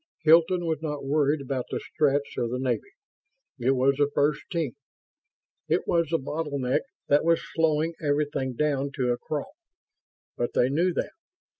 [0.23, 2.91] Hilton was not worried about the Stretts or the Navy.
[3.59, 4.75] It was the First Team.
[5.67, 9.53] It was the bottleneck that was slowing everything down to a crawl...
[10.35, 11.11] but they knew that.